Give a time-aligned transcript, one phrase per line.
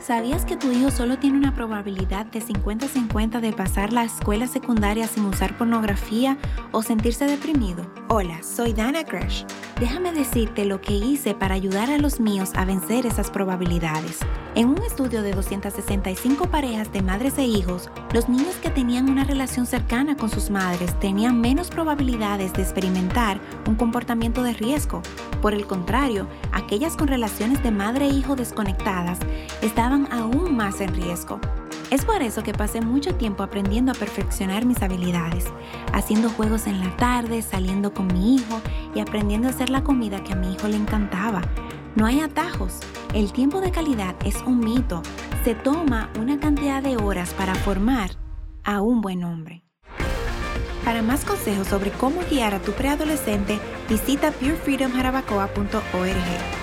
[0.00, 5.08] ¿Sabías que tu hijo solo tiene una probabilidad de 50-50 de pasar la escuela secundaria
[5.08, 6.38] sin usar pornografía
[6.70, 7.84] o sentirse deprimido?
[8.10, 9.44] Hola, soy Dana Crash.
[9.78, 14.20] Déjame decirte lo que hice para ayudar a los míos a vencer esas probabilidades.
[14.54, 19.24] En un estudio de 265 parejas de madres e hijos, los niños que tenían una
[19.24, 25.02] relación cercana con sus madres tenían menos probabilidades de experimentar un comportamiento de riesgo.
[25.42, 29.18] Por el contrario, aquellas con relaciones de madre e hijo desconectadas
[29.60, 31.38] estaban aún más en riesgo.
[31.90, 35.46] Es por eso que pasé mucho tiempo aprendiendo a perfeccionar mis habilidades,
[35.94, 38.60] haciendo juegos en la tarde, saliendo con mi hijo
[38.94, 41.40] y aprendiendo a hacer la comida que a mi hijo le encantaba.
[41.96, 42.80] No hay atajos.
[43.14, 45.00] El tiempo de calidad es un mito.
[45.44, 48.10] Se toma una cantidad de horas para formar
[48.64, 49.64] a un buen hombre.
[50.84, 56.57] Para más consejos sobre cómo guiar a tu preadolescente, visita purefreedomjarabacoa.org.